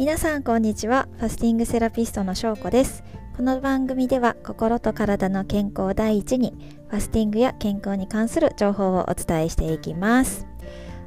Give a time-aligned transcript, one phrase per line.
[0.00, 1.08] 皆さんこんにちは。
[1.18, 3.04] ファスティングセラピストのしょうこです。
[3.36, 6.54] この番組では心と体の健康第一に
[6.88, 10.46] ファスティングや健康に関する情報をお伝えしていきます。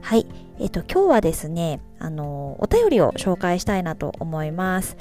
[0.02, 0.28] はい。
[0.60, 4.96] えっと今日はですねあのお便りを紹介したいなと思います。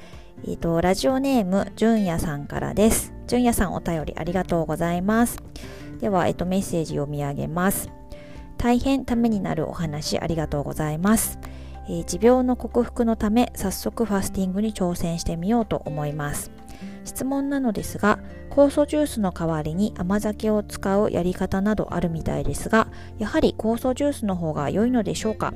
[0.48, 3.12] えっとラジオネームじゅんやさんからです。
[3.26, 5.36] じゅんやさんお便りありがとうございます。
[6.00, 7.90] では、えっと、メッセージを読み上げます。
[8.56, 11.38] 大変ためになるお話ありがとうございます。
[11.86, 16.50] えー、持病の克服のため早速ファスティングに挑戦してみようと思います。
[17.04, 18.18] 質問なのですが
[18.50, 25.52] 酵素ジュースの代わりに甘酒を使うやり方などあるみたいですがやはり酵素ジュースの方が良いのでしょうか？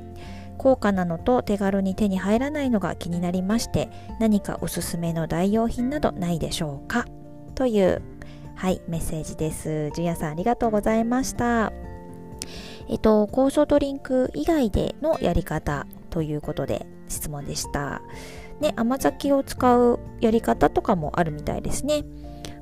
[0.57, 3.89] 高価なのと手軽に手に入らないのが気になりまして
[4.19, 7.05] 何かおすすめの代用品などないでしょうか？
[7.55, 8.01] という
[8.55, 9.91] はいメッセージです。
[9.91, 11.71] ジュヤさんありがとうございました。
[12.89, 15.85] えっと酵素ドリンク以外でのやり方
[16.17, 18.01] ということで質問でした。
[18.59, 22.05] ね、甘酒を使うやり方とかもあるみたいですね。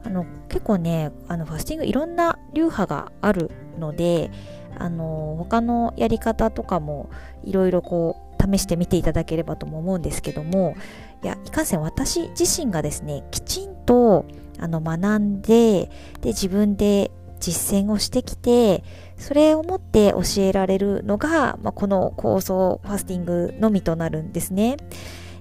[0.04, 4.30] あの結構ねあのファスティングいろんな流派があるので
[4.78, 7.10] あの他のやり方とかも
[7.46, 10.76] いろいろこう試してみていただければとも思うんですけども
[11.24, 14.26] いやいかんせん私自身がですねきちんと
[14.60, 18.84] あの学んでで自分で実践をしてきて
[19.18, 24.78] それをもって教えられるのが、まあ、この構想ファスティングのみとなるんですね。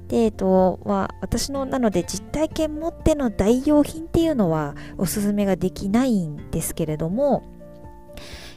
[0.09, 7.42] で、えっと、まあ、私の、なので実体験持っての代用品っていうのはおすすめができないんですけれども、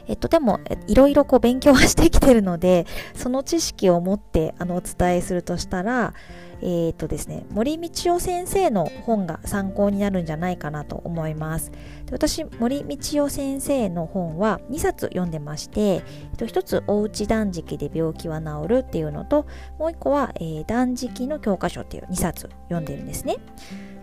[0.08, 6.14] えっと、でも、いろいろこう勉強はしてきてるので、その知識を持ってあのお伝えするとしたら、
[6.62, 11.70] えっ、とですね、森道夫先生の本が参考になるんじゃないかなと思います。
[11.70, 11.78] で
[12.12, 16.02] 私、森道夫先生の本は2冊読んでまして、えっ
[16.38, 19.46] と、1つ、おうち断食で病気は治るっていうのと、
[19.78, 23.36] もう1個は、えー、断食の教科書っていう2冊読んでるんですね。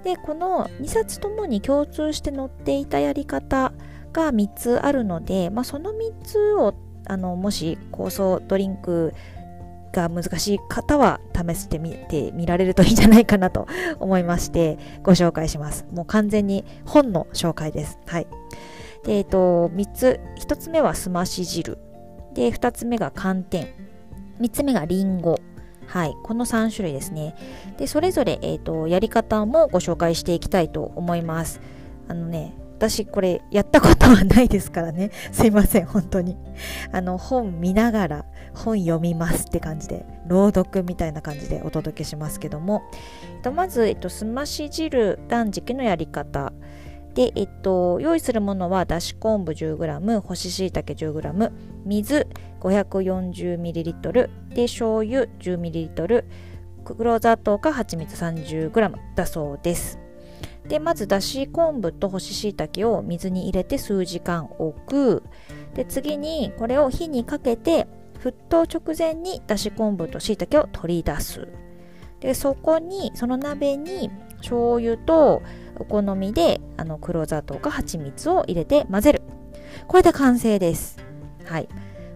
[0.03, 3.73] で、この2冊ともに共通して載っていたやり方
[4.15, 6.73] が3つあるので、まあ、その3つを
[7.05, 9.13] あのもし酵素ドリンク
[9.91, 13.67] が難しい方は試してみてみられるといいんじゃないかなと
[13.99, 15.85] 思いましてご紹介します。
[15.91, 17.99] もう完全に本の紹介です。
[18.07, 18.27] はい。
[19.03, 21.77] で、えっと、3つ、1つ目はすまし汁。
[22.33, 23.67] で、2つ目が寒天。
[24.39, 25.39] 3つ目がりんご。
[25.85, 26.15] はい。
[26.23, 27.35] この3種類ですね。
[27.77, 31.61] で、それぞれ、えっ、と、やり方もご紹介していきたいと思います。
[32.07, 32.55] あのね、
[32.89, 35.11] 私これやったことはないですからね。
[35.31, 36.37] すいません、本当に。
[36.91, 42.83] あの、本見ながら本読みますって感じで、朗読みたいな感じでお届けしますけども、
[43.35, 46.53] えっと、まず、えっと、すまし汁断食のやり方。
[47.15, 51.51] で、えっと、用意するものは、だし昆布 10g、干し椎茸 10g、
[51.85, 52.27] 水
[52.59, 56.25] 540ml、で、醤油 10ml、
[56.83, 60.04] 黒砂糖か蜂蜜 30g だそうです。
[60.67, 65.23] でまずだし昆布と干し椎茸を水に入れて数時間置く。
[65.75, 67.87] で次にこれを火にかけて
[68.23, 71.47] 沸騰直前にだし昆布と椎茸を取り出す。
[72.19, 75.43] でそこにその鍋に醤油と
[75.77, 79.21] お好みであの黒砂糖か蜂蜜を入れて混ぜる。
[79.87, 80.97] これで完成です。
[81.43, 81.67] はい。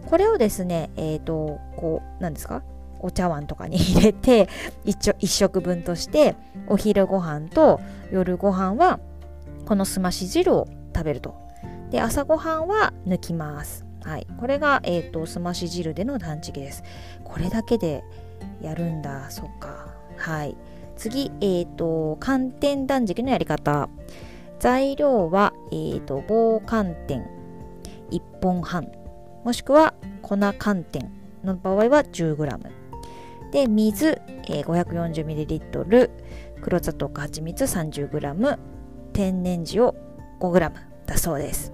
[0.07, 2.63] これをですねえっ、ー、とこう何ですか？
[2.99, 4.49] お茶碗とかに入れて
[4.85, 6.35] 一食分として
[6.67, 7.79] お昼ご飯と
[8.11, 8.99] 夜ご飯は
[9.65, 11.35] このすまし汁を食べると。
[11.91, 13.85] で朝ごはんは抜きます。
[14.03, 14.27] はい。
[14.39, 16.83] これが、えーと、すまし汁での断食です。
[17.23, 18.03] これだけで
[18.61, 19.29] やるんだ。
[19.29, 19.93] そっか。
[20.17, 20.55] はい。
[20.95, 23.89] 次えっ、ー、と寒天断食のやり方。
[24.59, 27.25] 材料は、えーと、棒寒天。
[28.11, 28.91] 1本半。
[29.43, 31.19] もしくは粉寒天。
[31.43, 32.88] の場合は 10g
[33.51, 36.09] で水、えー、540ml
[36.61, 38.59] 黒砂糖か蜂蜜 30g
[39.13, 39.93] 天然塩
[40.39, 40.71] 5g
[41.05, 41.71] だそうです。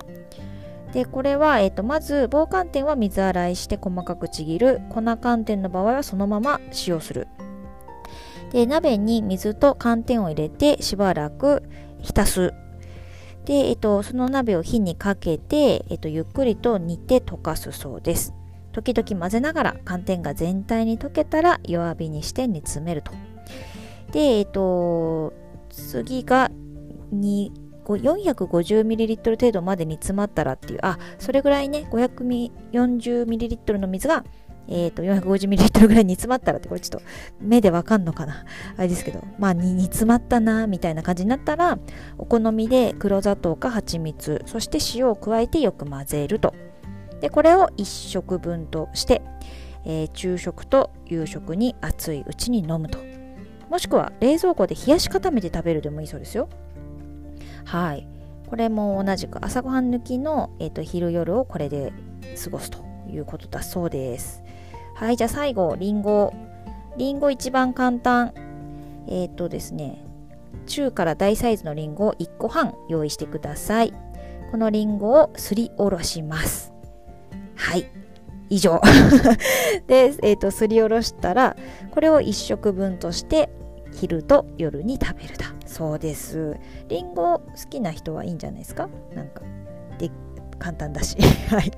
[0.94, 4.80] でこれは、えーと、まず棒寒天は水洗いして細かくちぎる。
[4.90, 7.28] 粉寒天の場合はそのまま使用する。
[8.52, 11.64] で鍋に水と寒天を入れてしばらく
[12.02, 12.54] 浸す。
[13.44, 18.34] で、えっと、その鍋を火にかけて、えっと、ゆっくりと煮て溶かすそうです。
[18.76, 23.14] 時々混ぜながら寒天が全体に溶けたら弱火にして煮詰めると。
[24.12, 25.32] で、えっ、と、
[25.70, 26.52] 次が
[27.14, 34.26] 450ml 程度まで煮詰まったらっていう、あ、それぐらいね、540ml の水が、
[34.68, 37.06] えっ、ー、と、450ml ぐらい煮詰まったらって、これちょっと
[37.40, 38.44] 目でわかんのかな？
[38.76, 41.80] あれですけど、まあ、煮詰まったな、みたいな感じになったら、
[42.18, 46.54] お好みで黒砂糖か蜂蜜、そして塩を加えてよく混ぜると。
[47.26, 49.24] でこれを1食分として、
[49.84, 53.00] えー、昼食と夕食に熱いうちに飲むと。
[53.68, 56.50] もしくは冷蔵庫で冷やし固めて食べるでもいいそうですよ。
[57.64, 58.08] はい。
[58.48, 61.94] これも同じく朝ごはん抜きの、えーと、昼夜をこれで
[62.44, 64.44] 過ごすということだそうです。
[64.94, 66.32] はいじゃあ最後りんご
[66.96, 68.36] りんご一番簡単。
[69.08, 70.06] えっ、ー、とですね。
[70.68, 73.96] 中から大サイズのりんごを1個半用意してください。
[74.52, 76.75] このりんごをすりおろします。
[77.70, 77.90] はい。
[78.50, 78.80] 以上。
[79.88, 81.56] で、えーと、すりおろしたら
[81.92, 83.50] これを1食分として
[83.92, 85.46] 昼と夜に食べるだ。
[85.66, 86.56] そうです。
[86.88, 88.88] りんご好きな人はいいんじゃないですか？
[89.16, 89.42] なんか
[89.98, 90.12] で
[90.60, 91.18] 簡単だし。
[91.50, 91.72] はい。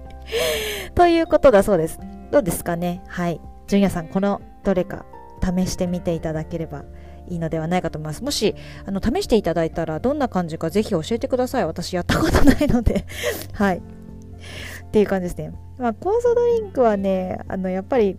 [0.94, 2.00] ということだそうです。
[2.32, 3.02] どうですかね？
[3.08, 3.40] はい。
[3.68, 5.06] 純也さんこのどれか
[5.42, 6.84] 試してみていただければ
[7.30, 8.24] いいのではないかと思います。
[8.24, 8.56] もし、
[8.86, 11.66] あの、試していただいたら、どんな感じかぜひ教えてください。
[11.66, 13.06] 私やったことないので。
[13.54, 13.78] はい。
[13.78, 15.52] っていう感じですね。
[15.78, 18.18] まあ、酵素ドリンクはね、あの、やっぱり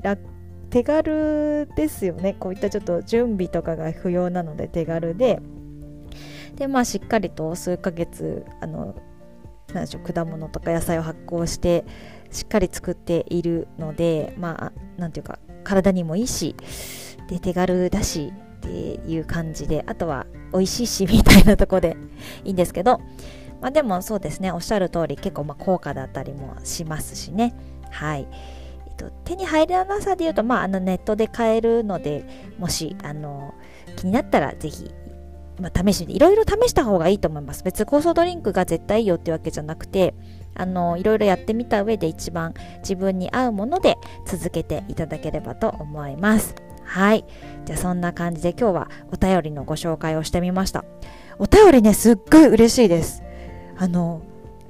[0.70, 2.36] 手軽ですよね。
[2.38, 5.40] こういったちょっと準備とかが不要なので手軽で、
[6.56, 8.94] で、まあ、しっかりと数ヶ月、あの、
[9.72, 11.84] なんでしょう、果物とか野菜を発酵して、
[12.30, 16.54] しっかり作っているので、まあ、なんていうか、体にもいいし、
[17.28, 18.70] で、手軽だし、って
[19.10, 21.96] いう感じで、あとは美味しいしみたいなとこで
[22.44, 23.00] いいんですけど、
[23.60, 27.54] まあでもそうですね、おっしゃる通り結構ま高価だったりもしますしね。
[27.90, 28.26] はい。
[28.86, 32.24] えっと、手に入らなさで言うと、まあ、あのネットで買えるので、
[32.58, 33.54] もしあの
[33.96, 34.92] 気になったらぜひ
[35.60, 37.64] まあ、試していろいろ試した方がいいと思います。
[37.64, 40.14] 別に酵素ドリンクが絶対いいよってわけじゃなくて、
[40.54, 43.96] あのいろいろやってみた上で一番自分に合うもので
[44.26, 46.54] 続けていただければと思います。
[46.84, 47.24] はい。
[47.64, 50.84] じゃあそんな感じで今日はお便りのご紹介をしてみました。
[51.38, 53.22] お便りね、すっごい嬉しいです。
[53.78, 54.22] あの、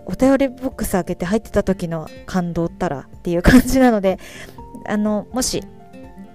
[0.07, 4.19] お便りボックス開けて入ってた時の感動ったらっていう感じなので、
[4.87, 5.63] あの、もし、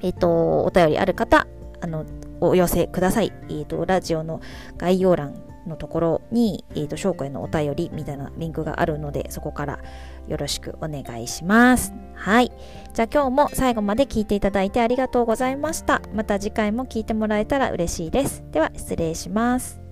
[0.02, 1.48] えっ、ー、と、お便りある方、
[1.82, 2.06] あの、
[2.42, 3.32] お寄せください。
[3.50, 4.42] えっ、ー、と、ラジオの
[4.78, 5.34] 概要欄
[5.66, 9.80] のところに、えっ、ー、と、証拠へのお便りみたいなリンクがあるので、そこから
[10.28, 11.94] よろしくお願いします。
[12.16, 12.52] はい。
[12.94, 16.02] じゃあ今日も最後まで聞いていただいてありがとうございました。
[16.14, 18.44] また次回も聞いてもらえたら嬉しいです。
[18.52, 19.83] では失礼します。